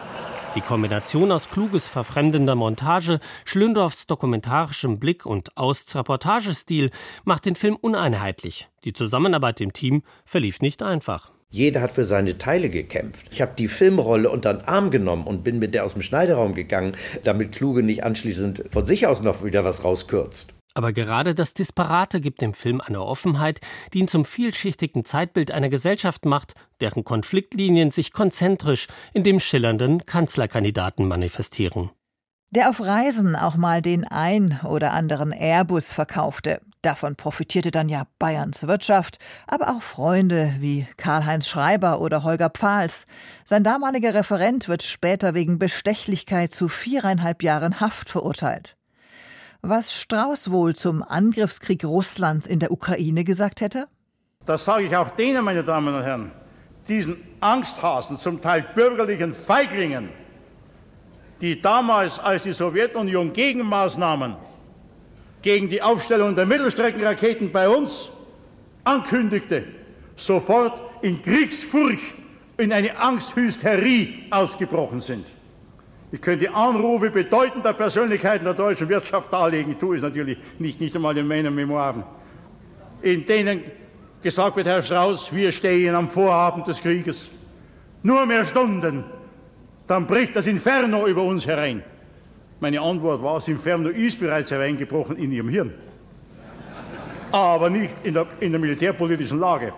[0.57, 6.90] Die Kombination aus kluges, verfremdender Montage, Schlöndorffs dokumentarischem Blick und Austs Reportagestil
[7.25, 8.66] macht den Film uneinheitlich.
[8.85, 11.31] Die Zusammenarbeit im Team verlief nicht einfach.
[11.51, 13.27] Jeder hat für seine Teile gekämpft.
[13.31, 16.55] Ich habe die Filmrolle unter den Arm genommen und bin mit der aus dem Schneideraum
[16.55, 20.56] gegangen, damit Kluge nicht anschließend von sich aus noch wieder was rauskürzt.
[20.77, 23.61] Aber gerade das Disparate gibt dem Film eine Offenheit,
[23.95, 30.05] die ihn zum vielschichtigen Zeitbild einer Gesellschaft macht, deren Konfliktlinien sich konzentrisch in dem schillernden
[30.05, 31.93] Kanzlerkandidaten manifestieren.
[32.51, 36.61] Der auf Reisen auch mal den ein oder anderen Airbus verkaufte.
[36.83, 43.07] Davon profitierte dann ja Bayerns Wirtschaft, aber auch Freunde wie Karl-Heinz Schreiber oder Holger Pfahls.
[43.47, 48.76] Sein damaliger Referent wird später wegen Bestechlichkeit zu viereinhalb Jahren Haft verurteilt.
[49.62, 53.88] Was Strauß wohl zum Angriffskrieg Russlands in der Ukraine gesagt hätte?
[54.45, 56.31] Das sage ich auch denen, meine Damen und Herren,
[56.87, 60.09] diesen Angsthasen, zum Teil bürgerlichen Feiglingen,
[61.40, 64.37] die damals, als die Sowjetunion Gegenmaßnahmen
[65.42, 68.11] gegen die Aufstellung der Mittelstreckenraketen bei uns
[68.85, 69.64] ankündigte,
[70.14, 72.14] sofort in Kriegsfurcht,
[72.57, 75.27] in eine Angsthysterie ausgebrochen sind.
[76.12, 81.16] Ich könnte Anrufe bedeutender Persönlichkeiten der deutschen Wirtschaft darlegen, tue es natürlich nicht, nicht einmal
[81.19, 82.05] in meinen Memoiren,
[83.03, 83.62] in denen
[84.23, 87.31] gesagt wird, Herr Strauß, wir stehen am Vorabend des Krieges.
[88.03, 89.05] Nur mehr Stunden,
[89.87, 91.83] dann bricht das Inferno über uns herein.
[92.61, 95.75] Meine Antwort war, das Inferno ist bereits hereingebrochen in Ihrem Hirn,
[97.33, 99.75] aber nicht in der, in der militärpolitischen Lage.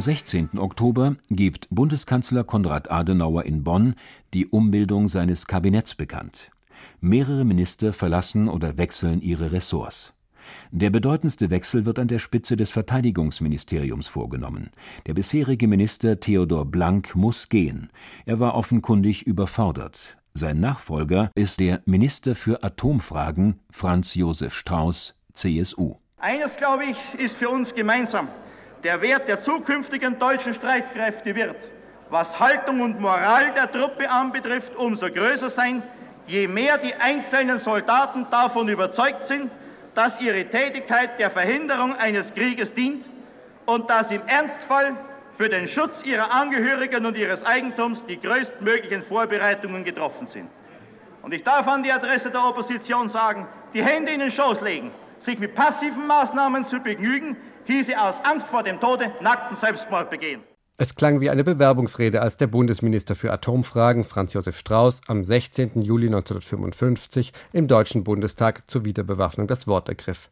[0.00, 0.58] Am 16.
[0.58, 3.96] Oktober gibt Bundeskanzler Konrad Adenauer in Bonn
[4.32, 6.50] die Umbildung seines Kabinetts bekannt.
[7.02, 10.14] Mehrere Minister verlassen oder wechseln ihre Ressorts.
[10.70, 14.70] Der bedeutendste Wechsel wird an der Spitze des Verteidigungsministeriums vorgenommen.
[15.04, 17.90] Der bisherige Minister Theodor Blank muss gehen.
[18.24, 20.16] Er war offenkundig überfordert.
[20.32, 25.96] Sein Nachfolger ist der Minister für Atomfragen Franz Josef Strauß, CSU.
[26.16, 28.28] Eines, glaube ich, ist für uns gemeinsam
[28.82, 31.68] der Wert der zukünftigen deutschen Streitkräfte wird,
[32.08, 35.82] was Haltung und Moral der Truppe anbetrifft, umso größer sein,
[36.26, 39.50] je mehr die einzelnen Soldaten davon überzeugt sind,
[39.94, 43.04] dass ihre Tätigkeit der Verhinderung eines Krieges dient
[43.66, 44.96] und dass im Ernstfall
[45.36, 50.48] für den Schutz ihrer Angehörigen und ihres Eigentums die größtmöglichen Vorbereitungen getroffen sind.
[51.22, 54.90] Und ich darf an die Adresse der Opposition sagen, die Hände in den Schoß legen,
[55.18, 57.36] sich mit passiven Maßnahmen zu begnügen,
[57.70, 60.42] hieße aus Angst vor dem Tode nackten Selbstmord begehen.
[60.76, 65.82] Es klang wie eine Bewerbungsrede, als der Bundesminister für Atomfragen Franz Josef Strauß am 16.
[65.82, 70.30] Juli 1955 im Deutschen Bundestag zur Wiederbewaffnung das Wort ergriff.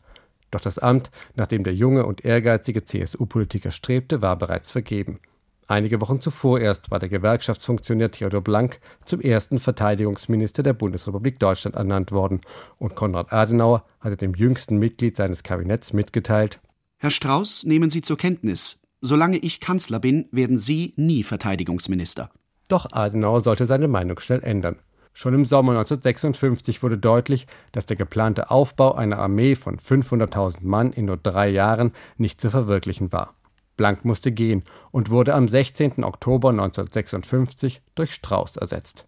[0.51, 5.21] Doch das Amt, nach dem der junge und ehrgeizige CSU-Politiker strebte, war bereits vergeben.
[5.67, 11.77] Einige Wochen zuvor erst war der Gewerkschaftsfunktionär Theodor Blank zum ersten Verteidigungsminister der Bundesrepublik Deutschland
[11.77, 12.41] ernannt worden,
[12.79, 16.59] und Konrad Adenauer hatte dem jüngsten Mitglied seines Kabinetts mitgeteilt,
[17.01, 22.29] Herr Strauß, nehmen Sie zur Kenntnis, solange ich Kanzler bin, werden Sie nie Verteidigungsminister.
[22.69, 24.81] Doch Adenauer sollte seine Meinung schnell ändern.
[25.13, 30.93] Schon im Sommer 1956 wurde deutlich, dass der geplante Aufbau einer Armee von 500.000 Mann
[30.93, 33.37] in nur drei Jahren nicht zu verwirklichen war.
[33.77, 36.03] Blank musste gehen und wurde am 16.
[36.03, 39.07] Oktober 1956 durch Strauß ersetzt.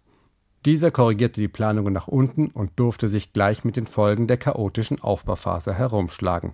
[0.63, 5.01] Dieser korrigierte die Planungen nach unten und durfte sich gleich mit den Folgen der chaotischen
[5.01, 6.53] Aufbauphase herumschlagen.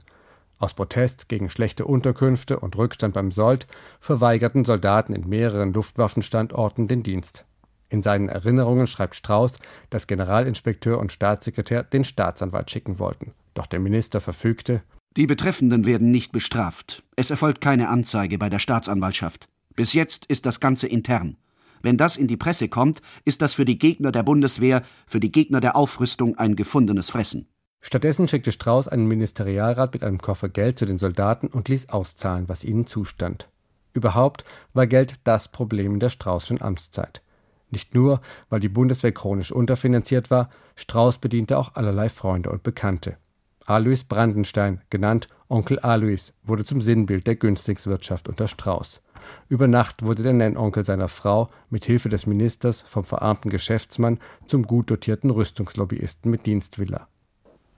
[0.60, 3.68] Aus Protest gegen schlechte Unterkünfte und Rückstand beim Sold
[4.00, 7.46] verweigerten Soldaten in mehreren Luftwaffenstandorten den Dienst.
[7.90, 13.34] In seinen Erinnerungen schreibt Strauß, dass Generalinspekteur und Staatssekretär den Staatsanwalt schicken wollten.
[13.54, 14.82] Doch der Minister verfügte:
[15.16, 17.04] Die Betreffenden werden nicht bestraft.
[17.16, 19.48] Es erfolgt keine Anzeige bei der Staatsanwaltschaft.
[19.76, 21.38] Bis jetzt ist das Ganze intern.
[21.82, 25.32] Wenn das in die Presse kommt, ist das für die Gegner der Bundeswehr, für die
[25.32, 27.48] Gegner der Aufrüstung ein gefundenes Fressen.
[27.82, 32.50] Stattdessen schickte Strauß einen Ministerialrat mit einem Koffer Geld zu den Soldaten und ließ auszahlen,
[32.50, 33.48] was ihnen zustand.
[33.94, 37.22] Überhaupt war Geld das Problem in der Straußschen Amtszeit.
[37.70, 43.18] Nicht nur, weil die Bundeswehr chronisch unterfinanziert war, Strauß bediente auch allerlei Freunde und Bekannte.
[43.66, 49.02] Alois Brandenstein, genannt Onkel Alois, wurde zum Sinnbild der Günstlingswirtschaft unter Strauß.
[49.50, 54.64] Über Nacht wurde der Nennonkel seiner Frau mit Hilfe des Ministers vom verarmten Geschäftsmann zum
[54.64, 57.08] gut dotierten Rüstungslobbyisten mit Dienstvilla.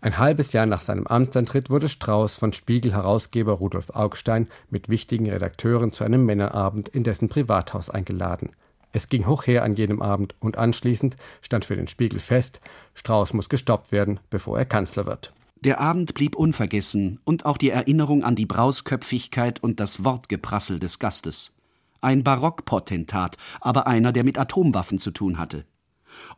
[0.02, 5.92] Ein halbes Jahr nach seinem Amtsantritt wurde Strauß von Spiegel-Herausgeber Rudolf Augstein mit wichtigen Redakteuren
[5.92, 8.52] zu einem Männerabend in dessen Privathaus eingeladen.
[8.94, 12.62] Es ging hoch her an jenem Abend und anschließend stand für den Spiegel fest,
[12.94, 15.34] Strauß muss gestoppt werden, bevor er Kanzler wird.
[15.66, 21.00] Der Abend blieb unvergessen und auch die Erinnerung an die Brausköpfigkeit und das Wortgeprassel des
[21.00, 21.58] Gastes.
[22.00, 25.66] Ein Barockpotentat, aber einer, der mit Atomwaffen zu tun hatte.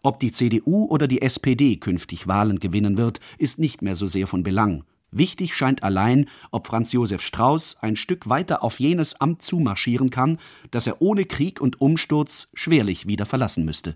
[0.03, 4.27] Ob die CDU oder die SPD künftig Wahlen gewinnen wird, ist nicht mehr so sehr
[4.27, 4.83] von Belang.
[5.11, 10.37] Wichtig scheint allein, ob Franz Josef Strauß ein Stück weiter auf jenes Amt zumarschieren kann,
[10.71, 13.95] das er ohne Krieg und Umsturz schwerlich wieder verlassen müsste.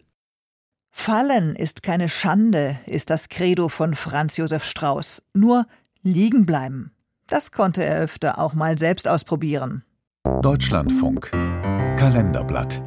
[0.92, 5.22] Fallen ist keine Schande, ist das Credo von Franz Josef Strauß.
[5.34, 5.68] Nur
[6.04, 6.92] liegen bleiben.
[7.28, 9.84] Das konnte er öfter auch mal selbst ausprobieren.
[10.42, 11.32] Deutschlandfunk
[11.98, 12.82] Kalenderblatt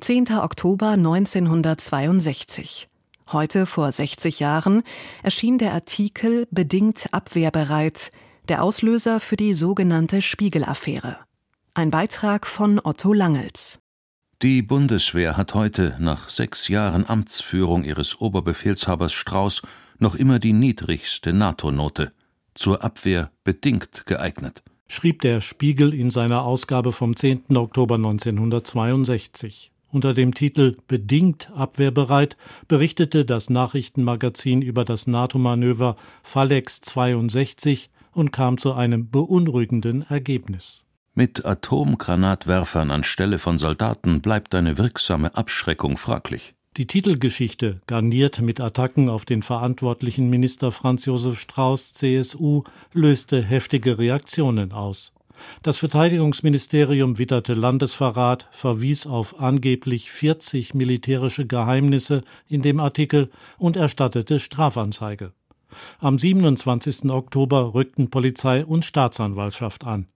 [0.00, 0.30] 10.
[0.38, 2.88] Oktober 1962
[3.32, 4.84] Heute vor 60 Jahren
[5.24, 8.12] erschien der Artikel Bedingt abwehrbereit,
[8.48, 11.16] der Auslöser für die sogenannte Spiegel-Affäre.
[11.74, 13.80] Ein Beitrag von Otto Langels.
[14.40, 19.62] Die Bundeswehr hat heute, nach sechs Jahren Amtsführung ihres Oberbefehlshabers Strauß,
[19.98, 22.12] noch immer die niedrigste NATO-Note.
[22.54, 24.62] Zur Abwehr bedingt geeignet.
[24.86, 27.56] Schrieb der Spiegel in seiner Ausgabe vom 10.
[27.56, 29.72] Oktober 1962.
[29.90, 32.36] Unter dem Titel Bedingt abwehrbereit
[32.68, 40.84] berichtete das Nachrichtenmagazin über das NATO-Manöver Falex 62 und kam zu einem beunruhigenden Ergebnis.
[41.14, 46.54] Mit Atomgranatwerfern anstelle von Soldaten bleibt eine wirksame Abschreckung fraglich.
[46.76, 53.98] Die Titelgeschichte, garniert mit Attacken auf den verantwortlichen Minister Franz Josef Strauß CSU, löste heftige
[53.98, 55.12] Reaktionen aus.
[55.62, 64.38] Das Verteidigungsministerium witterte Landesverrat, verwies auf angeblich 40 militärische Geheimnisse in dem Artikel und erstattete
[64.38, 65.32] Strafanzeige.
[66.00, 67.10] Am 27.
[67.10, 70.06] Oktober rückten Polizei und Staatsanwaltschaft an.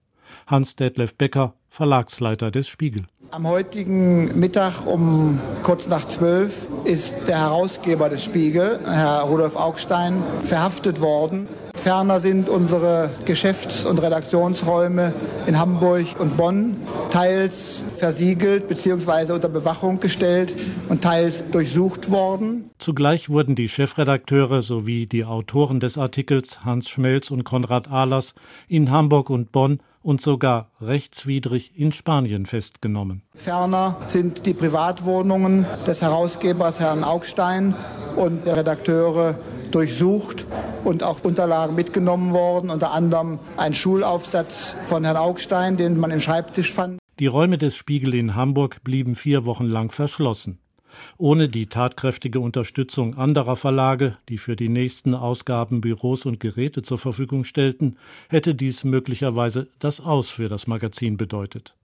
[0.47, 3.05] Hans-Detlef Becker, Verlagsleiter des Spiegel.
[3.33, 10.21] Am heutigen Mittag um kurz nach zwölf ist der Herausgeber des Spiegel, Herr Rudolf Augstein,
[10.43, 11.47] verhaftet worden.
[11.73, 15.15] Ferner sind unsere Geschäfts- und Redaktionsräume
[15.47, 16.77] in Hamburg und Bonn
[17.09, 19.33] teils versiegelt bzw.
[19.33, 20.55] unter Bewachung gestellt
[20.87, 22.69] und teils durchsucht worden.
[22.77, 28.35] Zugleich wurden die Chefredakteure sowie die Autoren des Artikels Hans Schmelz und Konrad Ahlers
[28.67, 33.23] in Hamburg und Bonn und sogar rechtswidrig in Spanien festgenommen.
[33.35, 37.75] Ferner sind die Privatwohnungen des Herausgebers Herrn Augstein
[38.15, 39.39] und der Redakteure
[39.71, 40.45] durchsucht
[40.83, 46.19] und auch Unterlagen mitgenommen worden, unter anderem ein Schulaufsatz von Herrn Augstein, den man im
[46.19, 46.99] Schreibtisch fand.
[47.19, 50.59] Die Räume des Spiegel in Hamburg blieben vier Wochen lang verschlossen.
[51.17, 56.97] Ohne die tatkräftige Unterstützung anderer Verlage, die für die nächsten Ausgaben Büros und Geräte zur
[56.97, 57.97] Verfügung stellten,
[58.29, 61.75] hätte dies möglicherweise das Aus für das Magazin bedeutet.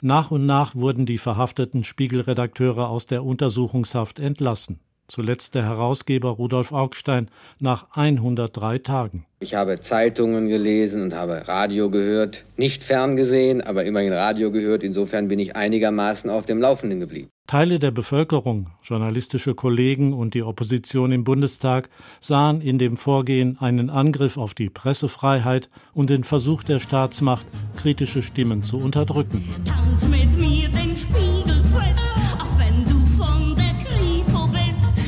[0.00, 6.72] Nach und nach wurden die verhafteten Spiegelredakteure aus der Untersuchungshaft entlassen zuletzt der Herausgeber Rudolf
[6.72, 9.26] Augstein nach 103 Tagen.
[9.40, 14.82] Ich habe Zeitungen gelesen und habe Radio gehört, nicht ferngesehen, aber immerhin Radio gehört.
[14.82, 17.28] Insofern bin ich einigermaßen auf dem Laufenden geblieben.
[17.46, 21.90] Teile der Bevölkerung, journalistische Kollegen und die Opposition im Bundestag
[22.20, 27.44] sahen in dem Vorgehen einen Angriff auf die Pressefreiheit und den Versuch der Staatsmacht,
[27.76, 29.44] kritische Stimmen zu unterdrücken.
[29.66, 31.23] Tanz mit mir den Spiegeltwist,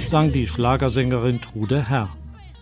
[0.09, 2.11] sang die Schlagersängerin Trude Herr.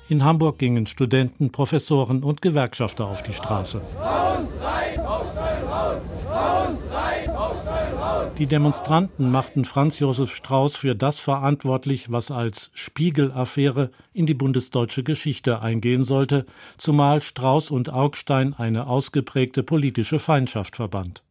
[0.09, 3.83] In Hamburg gingen Studenten, Professoren und Gewerkschafter auf die Straße.
[3.99, 6.01] Raus, rein, Baustein, raus!
[6.27, 8.33] Raus, rein, Baustein, raus!
[8.39, 15.03] Die Demonstranten machten Franz Josef Strauß für das verantwortlich, was als Spiegel-Affäre in die bundesdeutsche
[15.03, 16.47] Geschichte eingehen sollte,
[16.79, 21.23] zumal Strauß und Augstein eine ausgeprägte politische Feindschaft verband.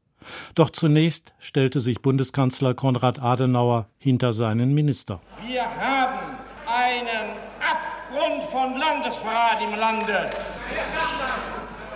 [0.56, 5.20] Doch zunächst stellte sich Bundeskanzler Konrad Adenauer hinter seinen Minister.
[5.46, 10.30] Wir haben einen Abgrund von Landesverrat im Lande.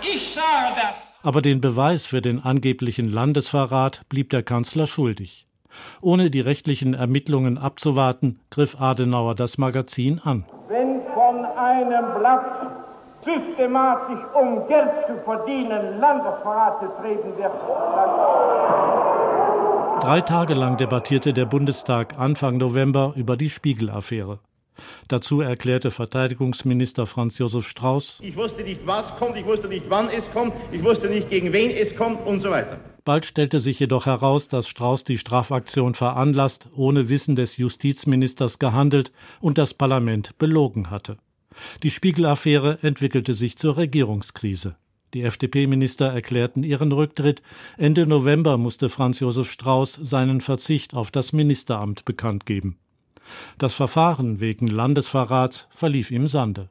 [0.02, 0.96] Ich sage das.
[1.22, 5.46] Aber den Beweis für den angeblichen Landesverrat blieb der Kanzler schuldig.
[6.00, 10.46] Ohne die rechtlichen Ermittlungen abzuwarten, griff Adenauer das Magazin an.
[10.68, 12.97] Wenn von einem Blatt
[13.28, 17.52] systematisch um Geld zu verdienen Landesverrat betrieben wird,
[20.02, 24.38] Drei Tage lang debattierte der Bundestag Anfang November über die Spiegel-Affäre.
[25.08, 30.08] Dazu erklärte Verteidigungsminister Franz Josef Strauß Ich wusste nicht, was kommt, ich wusste nicht, wann
[30.08, 32.78] es kommt, ich wusste nicht, gegen wen es kommt und so weiter.
[33.04, 39.10] Bald stellte sich jedoch heraus, dass Strauß die Strafaktion veranlasst, ohne Wissen des Justizministers gehandelt
[39.40, 41.16] und das Parlament belogen hatte.
[41.82, 44.76] Die Spiegel-Affäre entwickelte sich zur Regierungskrise.
[45.14, 47.42] Die FDP-Minister erklärten ihren Rücktritt.
[47.78, 52.78] Ende November musste Franz Josef Strauß seinen Verzicht auf das Ministeramt bekannt geben.
[53.56, 56.68] Das Verfahren wegen Landesverrats verlief im Sande.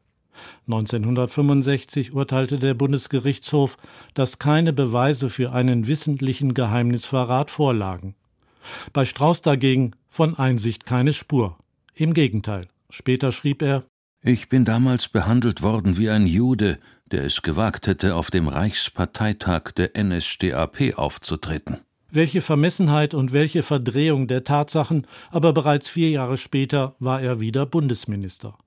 [0.68, 3.78] 1965 urteilte der Bundesgerichtshof,
[4.14, 8.16] dass keine Beweise für einen wissentlichen Geheimnisverrat vorlagen.
[8.94, 11.58] Bei Strauß dagegen von Einsicht keine Spur.
[11.96, 12.68] Im Gegenteil.
[12.90, 13.84] Später schrieb er
[14.28, 16.80] Ich bin damals behandelt worden wie ein Jude,
[17.12, 21.78] der es gewagt hätte, auf dem Reichsparteitag der NSDAP aufzutreten.
[22.12, 27.66] Welche Vermessenheit und welche Verdrehung der Tatsachen, aber bereits vier Jahre später war er wieder
[27.66, 28.58] Bundesminister.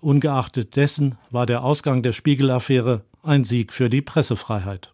[0.00, 4.92] Ungeachtet dessen war der Ausgang der Spiegel-Affäre ein Sieg für die Pressefreiheit.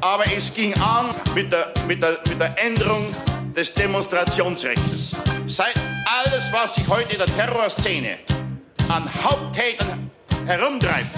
[0.00, 3.12] Aber es ging an mit der, mit der, mit der Änderung
[3.56, 5.16] des Demonstrationsrechts.
[5.48, 5.74] Seit
[6.24, 8.18] alles, was sich heute in der Terrorszene
[8.88, 10.10] an Haupttätern
[10.46, 11.10] herumtreibt,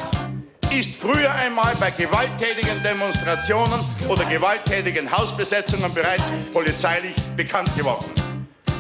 [0.71, 8.11] ist früher einmal bei gewalttätigen Demonstrationen oder gewalttätigen Hausbesetzungen bereits polizeilich bekannt geworden.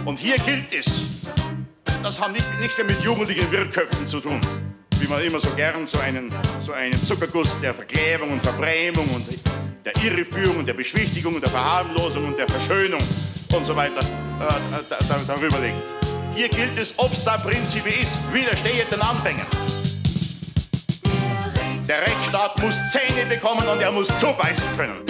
[0.07, 0.86] Und hier gilt es,
[2.03, 4.40] das hat nicht, nichts mehr mit jugendlichen Wirrköpfen zu tun,
[4.98, 9.26] wie man immer so gern so einen, so einen Zuckerguss der Verklärung und Verbrämung und
[9.85, 13.01] der Irreführung und der Beschwichtigung und der Verharmlosung und der Verschönung
[13.53, 15.76] und so weiter äh, da, da, darüber legt.
[16.35, 19.47] Hier gilt es, obsta principi ist, widerstehet den Anfängern.
[21.89, 25.03] Der Rechtsstaat muss Zähne bekommen und er muss zubeißen können.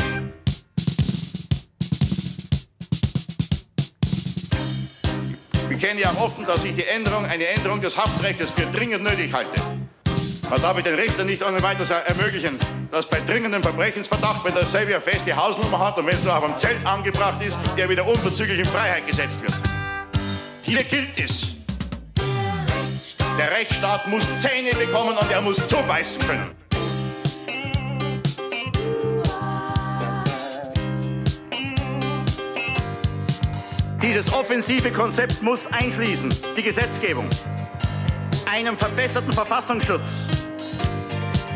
[5.68, 9.32] Wir kennen ja offen, dass ich die Änderung, eine Änderung des Haftrechts für dringend nötig
[9.32, 9.60] halte.
[10.50, 12.58] Man darf ich den Richter nicht ohne weiteres ermöglichen,
[12.90, 16.42] dass bei dringendem Verbrechensverdacht, wenn derselbe eine feste Hausnummer hat und wenn es nur auf
[16.42, 19.54] einem Zelt angebracht ist, der wieder unverzüglich in Freiheit gesetzt wird.
[20.62, 21.52] Hier gilt es.
[23.38, 26.50] Der Rechtsstaat muss Zähne bekommen und er muss zubeißen können.
[34.02, 37.28] Dieses offensive Konzept muss einschließen die Gesetzgebung,
[38.50, 40.08] einen verbesserten Verfassungsschutz.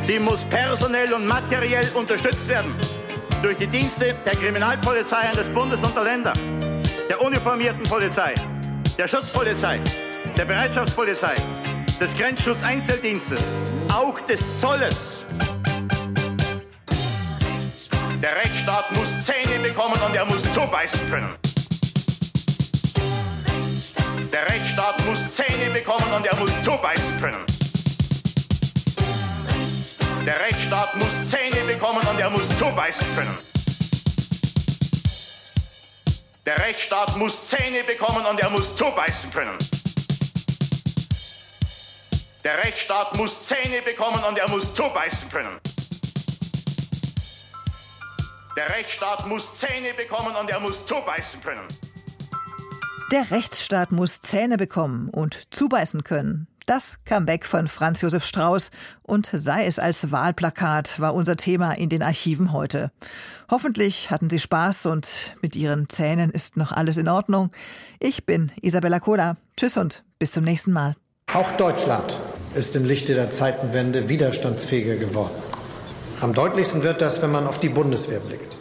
[0.05, 2.75] Sie muss personell und materiell unterstützt werden
[3.41, 6.35] durch die Dienste der Kriminalpolizeien des Bundes und der Länder,
[7.09, 8.35] der uniformierten Polizei,
[8.99, 9.81] der Schutzpolizei,
[10.37, 11.35] der Bereitschaftspolizei,
[11.99, 13.41] des Grenzschutzeinzeldienstes,
[13.95, 15.25] auch des Zolles.
[18.21, 21.35] Der Rechtsstaat muss Zähne bekommen und er muss zubeißen können.
[24.31, 27.54] Der Rechtsstaat muss Zähne bekommen und er muss zubeißen können.
[30.27, 33.39] Der Rechtsstaat muss Zähne bekommen und er muss zubeißen können.
[36.47, 39.59] Der Rechtsstaat muss Zähne bekommen und er muss zubeißen können.
[42.43, 45.61] Der Rechtsstaat muss Zähne bekommen und er muss zubeißen können.
[48.57, 51.69] Der Rechtsstaat muss Zähne bekommen und er muss zubeißen können.
[53.13, 56.49] Der Rechtsstaat muss Zähne bekommen und zubeißen können.
[56.67, 58.71] Das Comeback von Franz Josef Strauß
[59.03, 62.91] und sei es als Wahlplakat war unser Thema in den Archiven heute.
[63.51, 67.51] Hoffentlich hatten Sie Spaß und mit Ihren Zähnen ist noch alles in Ordnung.
[68.01, 69.37] Ich bin Isabella Koda.
[69.59, 70.97] Tschüss und bis zum nächsten Mal.
[71.35, 72.19] Auch Deutschland
[72.55, 75.35] ist im Lichte der Zeitenwende widerstandsfähiger geworden.
[76.23, 78.57] Am deutlichsten wird das, wenn man auf die Bundeswehr blickt.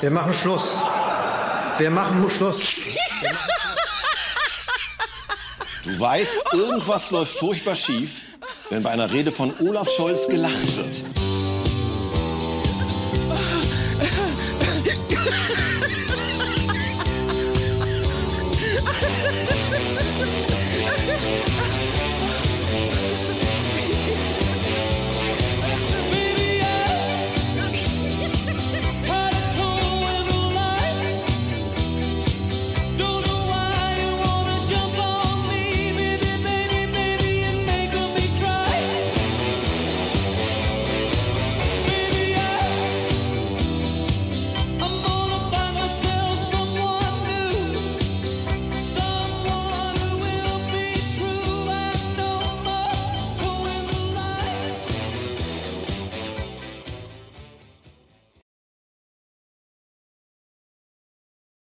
[0.00, 0.82] Wir machen Schluss.
[1.76, 2.62] Wir machen Schluss.
[3.20, 3.55] Wir machen
[5.86, 8.24] Du weißt, irgendwas läuft furchtbar schief,
[8.70, 11.15] wenn bei einer Rede von Olaf Scholz gelacht wird.